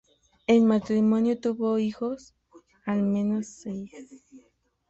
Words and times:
El 0.47 0.63
matrimonio 0.63 1.39
tuvo 1.39 1.77
al 2.87 3.03
menos 3.03 3.45
seis 3.45 3.87
hijos. 3.93 4.23